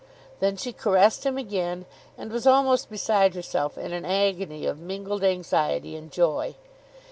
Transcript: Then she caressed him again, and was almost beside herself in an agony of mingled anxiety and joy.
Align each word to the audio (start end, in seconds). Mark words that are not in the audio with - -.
Then 0.39 0.57
she 0.57 0.73
caressed 0.73 1.27
him 1.27 1.37
again, 1.37 1.85
and 2.17 2.31
was 2.31 2.47
almost 2.47 2.89
beside 2.89 3.35
herself 3.35 3.77
in 3.77 3.93
an 3.93 4.03
agony 4.03 4.65
of 4.65 4.79
mingled 4.79 5.23
anxiety 5.23 5.95
and 5.95 6.11
joy. 6.11 6.55